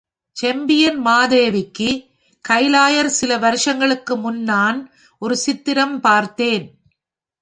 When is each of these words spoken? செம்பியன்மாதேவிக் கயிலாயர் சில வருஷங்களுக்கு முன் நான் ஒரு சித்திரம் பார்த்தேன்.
செம்பியன்மாதேவிக் 0.41 2.09
கயிலாயர் 2.49 3.05
சில 3.05 3.37
வருஷங்களுக்கு 3.37 4.17
முன் 4.17 4.41
நான் 4.41 4.91
ஒரு 5.17 5.37
சித்திரம் 5.37 6.01
பார்த்தேன். 6.01 6.79